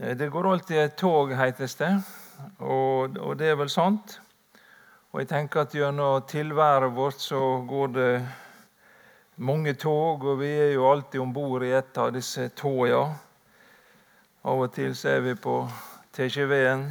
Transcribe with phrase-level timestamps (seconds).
[0.00, 1.90] Eh, det går alltid et tog, heites det,
[2.58, 4.16] og, og det er vel sant.
[5.12, 8.12] Og jeg tenker at Gjennom tilværet vårt så går det
[9.36, 13.12] mange tog, og vi er jo alltid om bord i et av disse togene.
[14.40, 15.60] Av og til så er vi på
[16.16, 16.86] TGV-en,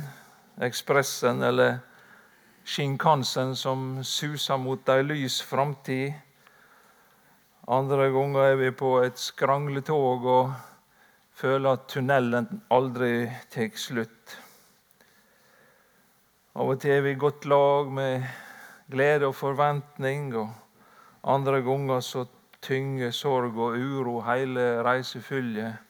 [0.62, 1.80] Ekspressen eller
[2.68, 6.14] Shinkansen som suser mot ei lys framtid.
[7.66, 10.52] Andre ganger er vi på et skrangletog og
[11.40, 14.36] føler at tunnelen aldri tar slutt.
[16.60, 18.26] Av og til er vi i godt lag med
[18.92, 20.50] glede og forventning, og
[21.24, 22.26] andre ganger så
[22.62, 25.86] tynger sorg og uro hele reisefyllet.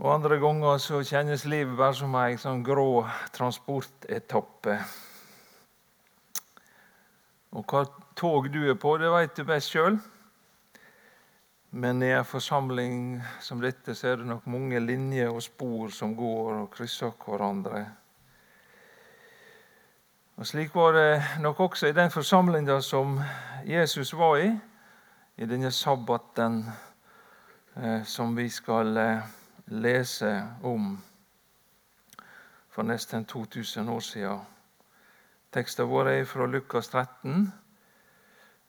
[0.00, 3.04] Og andre ganger så kjennes livet bare som ei sånn grå
[3.36, 4.78] transportetappe.
[7.52, 7.84] Og hva
[8.16, 10.00] tog du er på, det veit du best sjøl.
[11.74, 16.10] Men i en forsamling som dette så er det nok mange linjer og spor som
[16.12, 17.86] går og krysser hverandre.
[20.36, 23.20] Og Slik var det nok også i den forsamlinga som
[23.64, 24.50] Jesus var i,
[25.36, 26.58] i denne sabbaten
[27.76, 29.30] eh, som vi skal eh,
[29.66, 30.98] lese om
[32.68, 34.44] for nesten 2000 år siden.
[35.52, 37.48] Teksten vår er fra Lukas 13,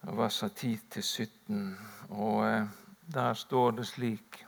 [0.04, 1.76] versene 10-17.
[2.10, 2.64] Og eh,
[3.08, 4.46] der står det slik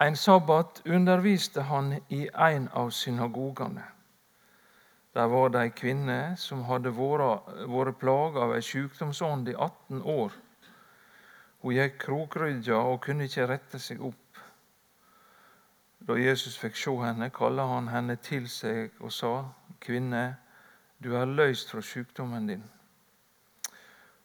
[0.00, 3.82] En sabbat underviste han i en av synagogene.
[5.14, 10.36] Der var det ei kvinne som hadde vært plaga av ei sykdomsånd i 18 år.
[11.62, 14.38] Hun gikk krokrygga og kunne ikke rette seg opp.
[16.06, 19.44] Da Jesus fikk se henne, kalla han henne til seg og sa,
[19.80, 20.36] 'Kvinne,
[21.02, 22.77] du er løst fra sykdommen din.'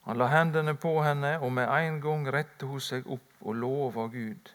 [0.03, 4.07] Han la hendene på henne, og med en gang rette hun seg opp og lova
[4.11, 4.51] Gud.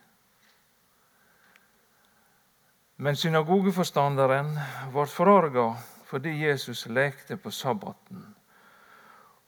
[2.99, 4.57] Men synagogeforstanderen
[4.93, 5.71] ble forarga
[6.09, 8.25] fordi Jesus lekte på sabbaten.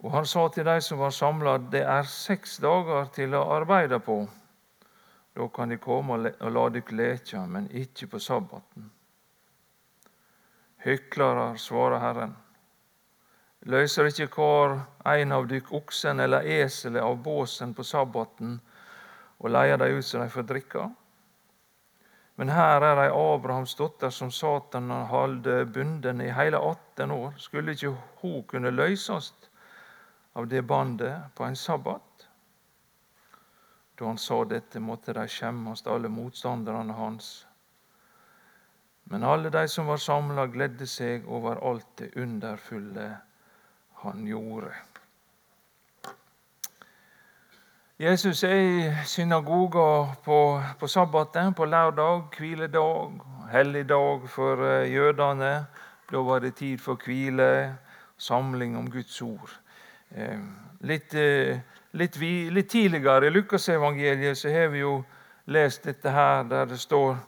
[0.00, 3.98] Og han sa til de som var samla, det er seks dager til å arbeide
[4.04, 4.22] på.
[5.36, 8.90] Da kan de komme og la dykk leke, men ikke på sabbaten.
[10.84, 12.36] Hyklere, svarer Herren.
[13.68, 18.54] Løser ikke hver en av dykk oksen eller eselet av båsen på sabbaten
[19.36, 20.86] og leier dem ut så de får drikke?
[22.40, 27.36] Men her er ei Abrahams datter som Satan hadde bunden i hele 18 år.
[27.36, 29.34] Skulle ikke hun kunne løses
[30.32, 32.28] av det bandet på en sabbat?
[34.00, 37.46] Da han sa dette, måtte de skjemmes, alle motstanderne hans.
[39.04, 43.18] Men alle de som var samla, gledde seg over alt det underfulle
[44.02, 44.72] han gjorde.
[48.00, 53.20] Jesus er i synagoga på, på sabbaten, på lørdag, hviledag,
[53.52, 55.66] hellig dag for eh, jødene.
[56.12, 57.76] Da var det tid for hvile,
[58.16, 59.52] samling om Guds ord.
[60.16, 60.40] Eh,
[60.80, 61.60] litt, eh,
[61.92, 62.16] litt,
[62.56, 65.02] litt tidligere i Lukasevangeliet har vi jo
[65.52, 67.18] lest dette her, der det står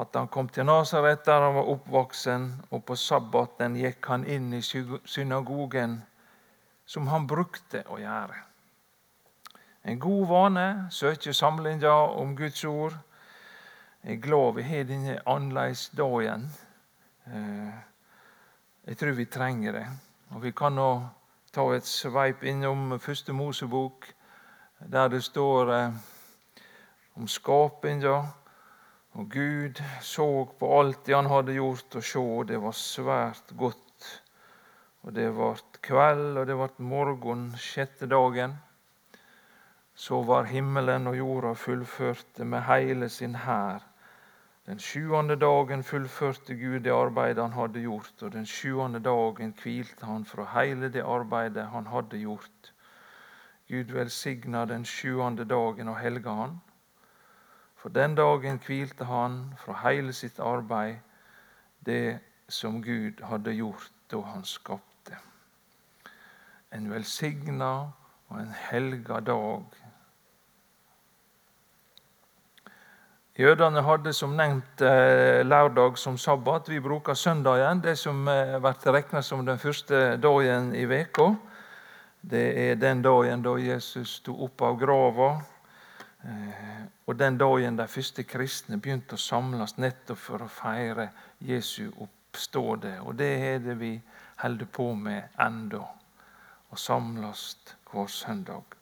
[0.00, 4.52] at han kom til Nasaret, der han var oppvoksen, og på sabbaten gikk han inn
[4.56, 6.00] i synagogen,
[6.86, 8.38] som han brukte å gjøre.
[9.84, 12.96] En god vane, søker samlinga om Guds ord.
[14.04, 16.48] Jeg er glad vi har denne annerledes dagen.
[17.26, 17.78] Eh,
[18.86, 19.86] jeg tror vi trenger det.
[20.30, 20.90] Og Vi kan nå
[21.52, 24.06] ta et sveip innom første Mosebok,
[24.80, 25.92] der det står eh,
[27.16, 28.39] om skapinga
[29.18, 30.26] og Gud så
[30.58, 34.06] på alt det han hadde gjort, og sjå, det var svært godt.
[35.02, 38.54] Og det ble kveld, og det ble morgen sjette dagen.
[39.98, 43.82] Så var himmelen og jorda fullførte med hele sin hær.
[44.70, 50.06] Den sjuende dagen fullførte Gud det arbeidet han hadde gjort, og den sjuende dagen hvilte
[50.06, 52.72] han fra hele det arbeidet han hadde gjort.
[53.66, 56.60] Gud velsigna den sjuende dagen og helga han
[57.80, 60.98] for den dagen hvilte han fra hele sitt arbeid,
[61.86, 62.18] det
[62.48, 65.16] som Gud hadde gjort da han skapte.
[66.72, 67.70] En velsigna
[68.28, 69.64] og en helga dag.
[73.40, 76.68] Jødene hadde som nevnt eh, lørdag som sabbat.
[76.68, 81.30] Vi bruker søndagen, det som eh, blir regna som den første dagen i veka.
[82.20, 85.59] Det er den dagen da Jesus sto opp av grava Eh,
[87.06, 91.08] og den dagen de første kristne begynte å samles nettopp for å feire
[91.40, 92.98] Jesu oppståde.
[93.00, 93.94] Og det er det vi
[94.42, 95.80] holder på med ennå,
[96.70, 97.46] å samles
[97.90, 98.76] hver søndag.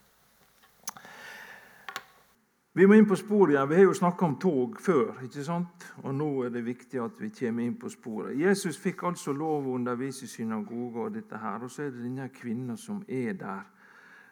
[2.79, 3.69] Vi må inn på sporet igjen.
[3.71, 5.17] Vi har jo snakka om tog før.
[5.25, 5.87] ikke sant?
[6.05, 8.37] Og nå er det viktig at vi kommer inn på sporet.
[8.39, 12.05] Jesus fikk altså lov å undervise i synagoga, og dette her, og så er det
[12.05, 13.65] denne kvinna som er der.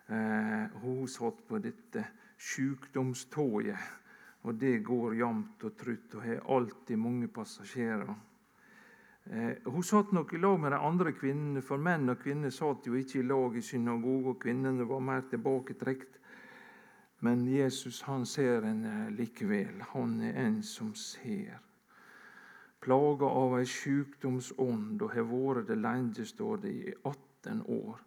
[0.06, 2.05] Eh, hun satt på dette
[2.37, 3.79] sykdomstoget,
[4.43, 8.15] og det går jevnt og trutt og har alltid mange passasjerer.
[9.31, 12.87] Eh, hun satt nok i lag med de andre kvinnene, for menn og kvinner satt
[12.87, 14.37] jo ikke i lag i synagoga.
[14.38, 16.21] Kvinnene var mer tilbaketrukket.
[17.25, 19.81] Men Jesus han ser henne likevel.
[19.94, 21.59] Han er en som ser.
[22.81, 28.03] Plaga av ei sjukdomsånd og har vært det lenge, står det, i 18 år.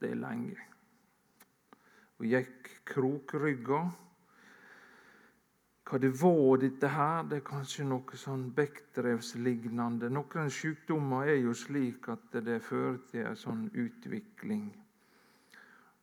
[0.00, 0.71] Det er lenge.
[2.22, 3.80] Hun gikk krokrygga.
[5.82, 10.06] Hva det var, dette her, det er kanskje noe sånn bektrevslignende.
[10.14, 14.68] Noen sykdommer er jo slik at det fører til en sånn utvikling.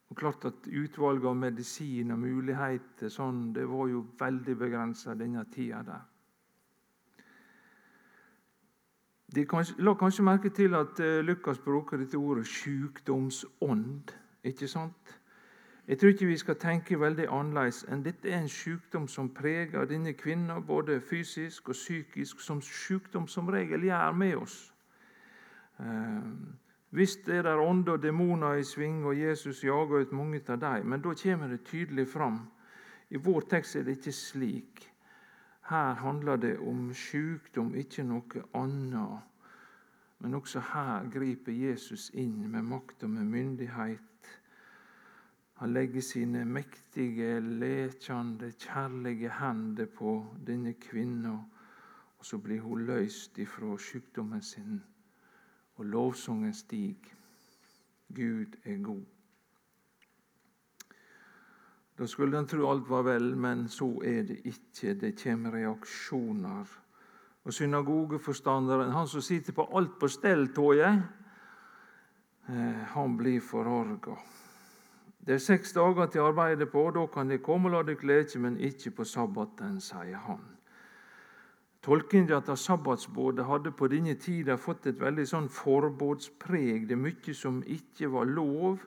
[0.10, 5.46] Og klart at Utvalget av medisin og muligheter sånn, det var jo veldig begrensa denne
[5.54, 6.04] tida der.
[9.40, 14.12] De kanskje, la kanskje merke til at uh, Lukas bruker dette ordet 'sjukdomsånd'.
[14.44, 15.19] Ikke sant?
[15.90, 19.88] Jeg tror ikke vi skal tenke veldig annerledes enn dette er en sykdom som preger
[19.90, 24.58] denne kvinna, både fysisk og psykisk, som sykdom som regel gjør med oss.
[25.80, 30.60] Hvis Visst er det ånder og demoner i sving, og Jesus jager ut mange av
[30.60, 32.40] dem, men da kommer det tydelig fram.
[33.10, 34.86] I vår tekst er det ikke slik.
[35.70, 39.26] Her handler det om sykdom, ikke noe annet.
[40.20, 44.09] Men også her griper Jesus inn med makt og med myndighet.
[45.60, 50.14] Han legger sine mektige, lekende, kjærlige hender på
[50.48, 51.34] denne kvinna,
[52.20, 54.80] og så blir hun løst ifra sykdommen sin
[55.76, 57.16] og lovsangen stiger.
[58.16, 59.04] Gud er god.
[62.00, 64.94] Da skulle en tro alt var vel, men så er det ikke.
[64.96, 66.66] Det kommer reaksjoner.
[67.44, 71.04] Og Synagogeforstanderen, han som sitter på alt på stell, toget,
[72.48, 74.16] eh, han blir forarga.
[75.26, 78.40] Det er seks dager til arbeidet på, da kan de komme og la dere leke,
[78.40, 80.46] men ikke på sabbaten, sier han.
[81.84, 86.88] Tolkningen av sabbatsbudet hadde på denne tida fått et veldig sånn forbudspreg.
[86.90, 88.84] Det er mye som ikke var lov.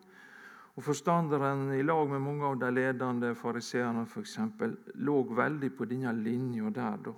[0.76, 4.38] Og Forstanderen i lag med mange av de ledende fariseerne f.eks.
[4.94, 6.96] lå veldig på denne linja der.
[7.08, 7.14] da.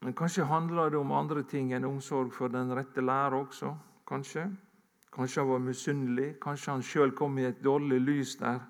[0.00, 3.74] Men kanskje handler det om andre ting enn omsorg for den rette lære også.
[4.08, 4.48] Kanskje
[5.10, 6.34] Kanskje han var misunnelig.
[6.42, 8.60] Kanskje han sjøl kom i et dårlig lys der.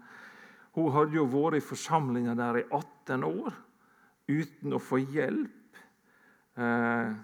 [0.77, 3.57] Hun hadde jo vært i forsamlinga der i 18 år
[4.31, 5.81] uten å få hjelp.
[6.57, 7.15] Eh,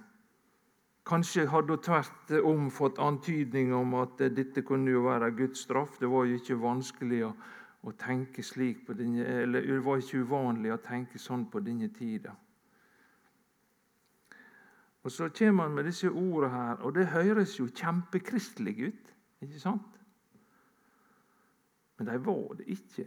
[1.07, 6.01] kanskje hadde hun tvert om fått antydning om at dette kunne jo være Guds straff.
[6.01, 7.31] Det var jo ikke vanskelig å,
[7.87, 11.93] å tenke slik på denne, eller det var ikke uvanlig å tenke sånn på denne
[11.95, 12.35] tida.
[15.07, 19.06] Og Så kommer han med disse ordene her, og det høres jo kjempekristelig ut.
[19.41, 20.01] Ikke sant?
[21.97, 23.07] Men de var det ikke.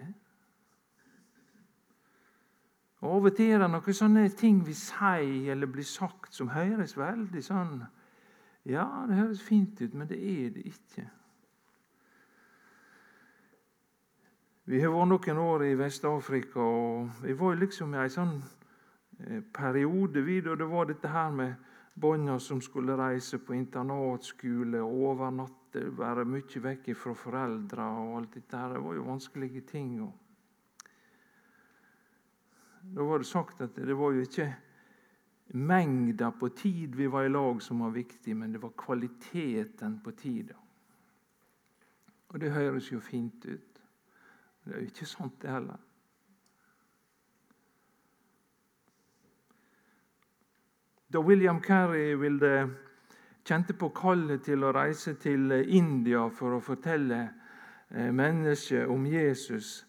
[3.00, 6.52] Og Av og til er det noen sånne ting vi sier eller blir sagt, som
[6.52, 7.80] høres veldig sånn
[8.68, 11.06] Ja, det høres fint ut, men det er det ikke.
[14.70, 18.36] Vi har vært noen år i Vest-Afrika, og vi var liksom i en sånn
[19.24, 21.69] eh, periode vi, da det var dette her med
[22.00, 28.58] barna som skulle reise på internatskole overnatte, være mye vekk fra foreldre og alt dette
[28.58, 28.74] her.
[28.74, 30.00] Det var jo vanskelige ting.
[32.82, 34.56] da var det sagt at det var jo ikke
[35.54, 40.12] mengda på tid vi var i lag som var viktig, men det var kvaliteten på
[40.12, 40.56] tida.
[42.30, 43.82] Og det høres jo fint ut.
[44.64, 45.89] Det er jo ikke sant, det heller.
[51.10, 52.70] Da William Carey ville,
[53.44, 57.24] kjente på kallet til å reise til India for å fortelle
[57.90, 59.80] mennesket om Jesus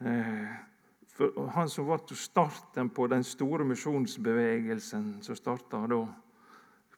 [0.00, 0.48] eh,
[1.20, 5.82] for han som ble starten på den store misjonsbevegelsen som starta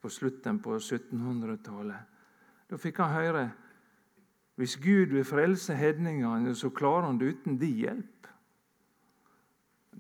[0.03, 2.11] på slutten på 1700-tallet.
[2.71, 3.45] Da fikk han høre
[4.61, 8.29] hvis Gud vil frelse hedningene, så klarer han det uten din hjelp.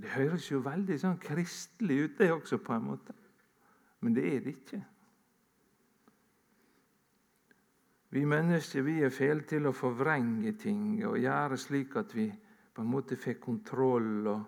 [0.02, 3.16] Det høres jo veldig sånn kristelig ut, det også, på en måte.
[4.02, 4.80] Men det er det ikke.
[8.12, 12.26] Vi mennesker vi er feil til å forvrenge ting og gjøre slik at vi
[12.74, 14.26] på en måte fikk kontroll.
[14.28, 14.42] og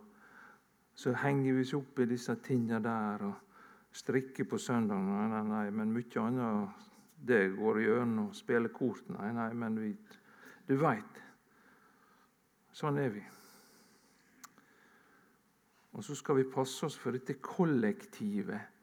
[0.95, 5.01] Så henger vi oss opp i disse tingene der og strikker på søndag.
[5.01, 6.91] Nei, nei, nei, men mye annet
[7.25, 8.29] det går gjennom.
[8.37, 9.09] Spiller kort.
[9.15, 9.95] Nei, nei, men vi,
[10.69, 11.23] du veit.
[12.75, 13.25] Sånn er vi.
[15.95, 18.74] Og så skal vi passe oss for dette kollektivet.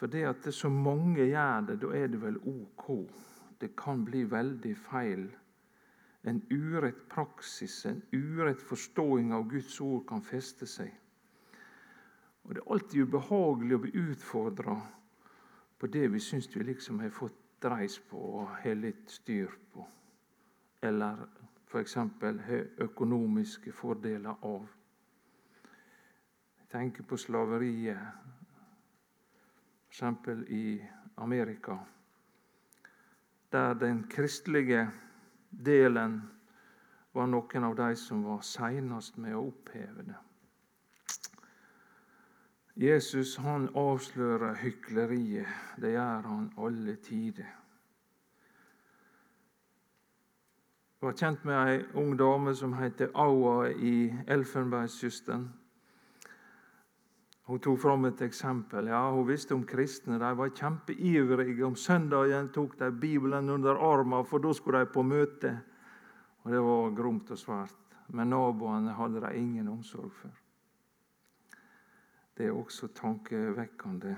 [0.00, 2.86] For det at det så mange gjør det, da er det vel ok.
[3.60, 5.26] Det kan bli veldig feil.
[6.24, 10.88] En urett praksis, en urett forståing av Guds ord kan feste seg.
[12.44, 14.78] Og Det er alltid ubehagelig å bli utfordra
[15.78, 19.84] på det vi syns vi liksom har fått dreis på og har litt styr på.
[20.80, 21.26] Eller
[21.68, 21.94] f.eks.
[21.94, 24.64] har økonomiske fordeler av.
[26.56, 28.29] Jeg tenker på slaveriet,
[29.90, 30.48] f.eks.
[30.48, 30.82] i
[31.16, 31.76] Amerika,
[33.52, 34.90] der den kristelige
[35.50, 36.22] delen
[37.12, 40.18] var noen av de som var seinest med å oppheve det.
[42.80, 45.48] Jesus han avslører hykleriet.
[45.76, 47.50] Det gjør han alle tider.
[51.00, 55.48] Jeg var kjent med ei ung dame som heter Aua i Elfenbenskysten.
[57.50, 58.86] Hun tok fram et eksempel.
[58.86, 60.18] Ja, Hun visste om kristne.
[60.22, 61.64] De var kjempeivrige.
[61.66, 65.60] Om søndagen tok de Bibelen under armen, for da skulle de på møte.
[66.44, 67.96] Og Det var gromt og svært.
[68.08, 70.30] Men naboene hadde de ingen omsorg for.
[72.38, 74.16] Det er også tankevekkende.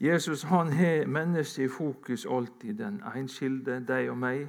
[0.00, 4.48] Jesus han har mennesket i fokus alltid, den enskilde, deg og meg.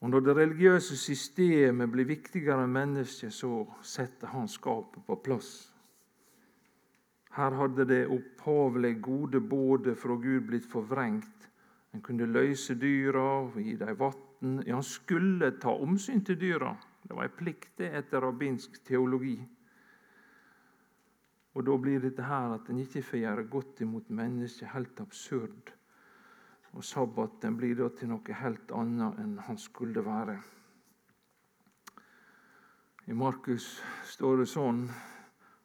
[0.00, 5.50] Og Når det religiøse systemet blir viktigere enn mennesket, så setter han skapet på plass.
[7.36, 11.46] Her hadde det opphavlig gode både fra Gud blitt forvrengt.
[11.94, 14.62] En kunne løse dyra, gi dem vann.
[14.66, 16.72] Ja, han skulle ta omsyn til dyra.
[17.02, 19.36] Det var en plikt etter rabbinsk teologi.
[21.54, 25.72] Og Da blir dette her at en ikke får gjøre godt imot mennesket, helt absurd.
[26.72, 30.38] Og sabbaten blir da til noe helt annet enn han skulle være.
[33.10, 34.84] I Markus står det sånn,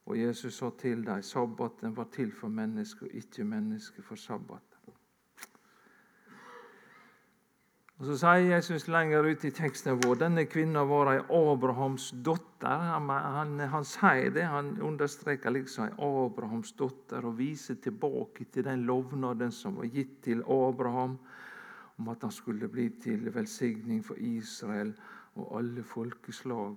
[0.06, 4.75] og Jesus sa til dem sabbaten var til for mennesker, ikke mennesker for sabbat.
[7.96, 12.82] Og Så sier Jesus lenger ut i teksten vår denne kvinna var ei Abrahams datter.
[12.92, 18.68] Han, han, han sier det, han understreker liksom ei Abrahams datter og viser tilbake til
[18.68, 21.16] den lovnaden som var gitt til Abraham
[21.96, 24.92] om at han skulle bli til velsigning for Israel
[25.40, 26.76] og alle folkeslag.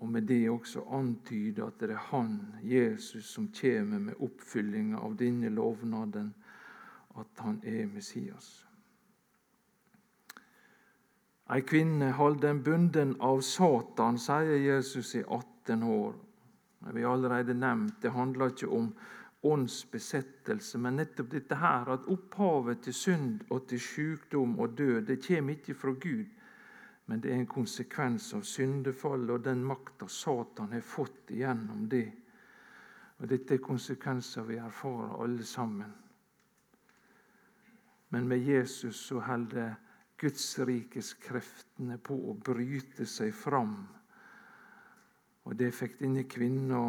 [0.00, 5.20] Og med det også antyde at det er han, Jesus, som kommer med oppfyllinga av
[5.20, 6.32] denne lovnaden,
[7.20, 8.71] at han er Messias.
[11.52, 16.14] Ei kvinne halden bunden av Satan, sier Jesus i 18 år.
[16.94, 18.94] Vi har allerede nevnt, Det handler ikke om
[19.42, 25.18] åndsbesettelse, men nettopp dette her, at opphavet til synd og til sykdom og død det
[25.26, 26.24] kommer ikke fra Gud,
[27.06, 32.12] men det er en konsekvens av syndefallet og den makta Satan har fått gjennom det.
[33.18, 35.92] Og Dette er konsekvenser vi erfarer alle sammen.
[38.08, 39.74] Men med Jesus så holder
[40.22, 43.74] Guds rikes kreftene på å bryte seg fram.
[45.42, 46.84] Og Det fikk denne kvinna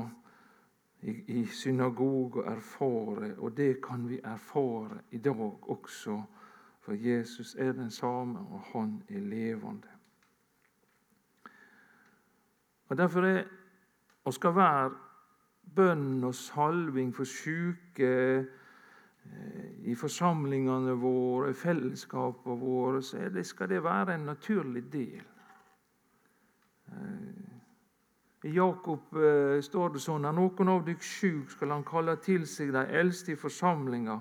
[1.02, 6.20] i, i synagogen erfare, og det kan vi erfare i dag også.
[6.84, 9.90] For Jesus er den samme, og han er levende.
[12.90, 13.44] Og Derfor er
[14.24, 14.92] og skal være
[15.76, 17.28] bønn og salving for
[18.00, 18.46] Eh,
[19.84, 25.24] i forsamlingene våre, i fellesskapene våre, så det, skal det være en naturlig del.
[26.88, 32.16] Eh, I Jakob eh, står det sånn at noen av dere sjuk skal han kalle
[32.24, 34.18] til seg de eldste i forsamlinga,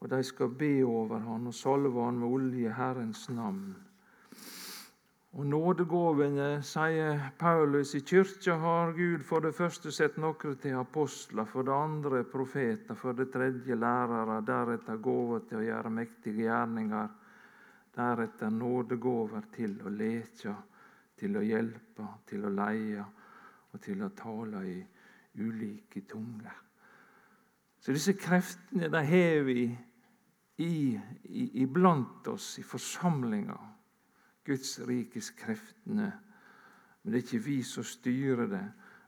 [0.00, 3.74] og de skal be over han og salve han med olje i Herrens navn.
[5.36, 11.44] Og nådegåvene, sier Paulus, i kyrkja har Gud for det første sett noen til apostler,
[11.44, 17.12] for det andre profeter, for det tredje lærere, deretter gåver til å gjøre mektige gjerninger,
[17.98, 20.56] deretter nådegåver til å leke,
[21.20, 23.04] til å hjelpe, til å leie
[23.72, 24.80] og til å tale i
[25.36, 26.62] ulike tunger.
[27.76, 29.68] Så disse kreftene de har vi
[30.64, 33.75] i, i, iblant oss i forsamlinga.
[34.46, 36.12] Guds rikes kreftene.
[37.02, 38.64] Men det er ikke vi som styrer det,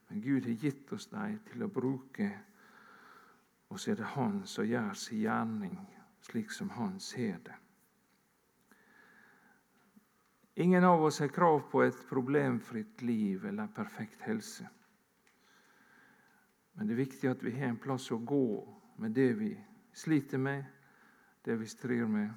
[0.09, 2.29] men Gud har gitt oss dem til å bruke.
[3.69, 5.79] Og så er det Han som gjør sin gjerning
[6.29, 7.57] slik som Han ser det.
[10.59, 14.67] Ingen av oss har krav på et problemfritt liv eller perfekt helse.
[16.73, 18.49] Men det er viktig at vi har en plass å gå
[18.99, 19.53] med det vi
[19.95, 20.65] sliter med,
[21.47, 22.31] det vi strir med.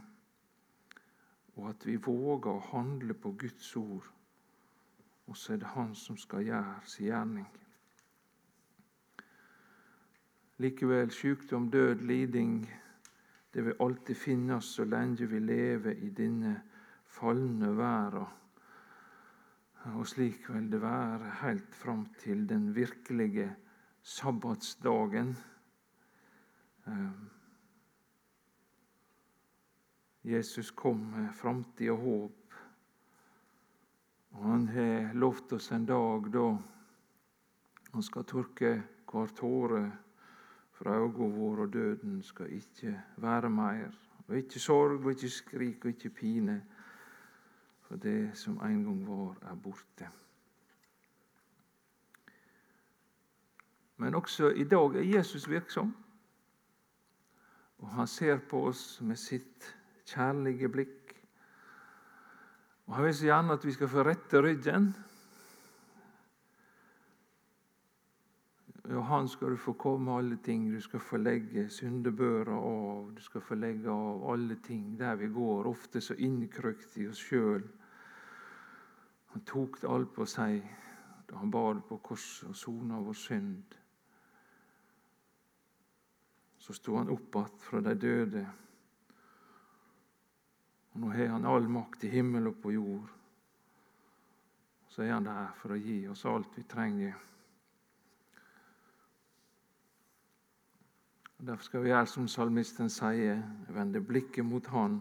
[1.56, 4.08] Og at vi våger å handle på Guds ord.
[5.28, 7.48] Og så er det Han som skal gjøre sin gjerning.
[10.62, 12.70] Likevel, sykdom, død, liding,
[13.54, 16.62] det vil alltid finnes så lenge vi lever i denne
[17.06, 18.28] falne verden.
[19.98, 23.56] Og slik vil det være helt fram til den virkelige
[24.02, 25.36] sabbatsdagen.
[26.88, 27.30] Ehm,
[30.24, 32.54] Jesus kom med framtid og håp.
[34.32, 36.46] Og han har lovt oss en dag da
[37.92, 38.76] han skal tørke
[39.12, 39.82] hver tåre
[40.78, 43.92] fra øynene våre, og døden skal ikke være mer.
[44.28, 46.62] Og ikke sorg, og ikke skrik, og ikke pine.
[47.82, 50.08] For det som en gang var, er borte.
[53.98, 55.96] Men også i dag er Jesus virksom.
[57.78, 61.16] Og han ser på oss med sitt kjærlige blikk.
[62.88, 64.96] Og Han vil så gjerne at vi skal få rette ryggen.
[68.84, 70.74] Og Han skal du få komme alle ting.
[70.74, 73.12] Du skal få legge syndebøra av.
[73.16, 77.22] Du skal få legge av alle ting der vi går, ofte så innkrøkt i oss
[77.30, 77.64] sjøl.
[79.32, 80.60] Han tok det alt på seg
[81.30, 83.76] da han bar på korset og sona vår synd.
[86.60, 88.44] Så sto han opp igjen fra de døde.
[90.92, 93.10] Og Nå har han all makt i himmel og på jord.
[94.92, 97.16] Så er han der for å gi oss alt vi trenger.
[101.40, 103.40] Og Derfor skal vi gjøre som salmisten sier,
[103.72, 105.00] vende blikket mot Han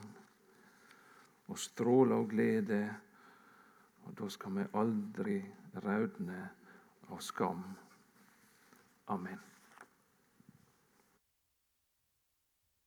[1.50, 2.80] og stråle av glede.
[4.06, 5.38] Og da skal vi aldri
[5.84, 6.40] raudne
[7.10, 7.64] av skam.
[9.10, 9.49] Amen.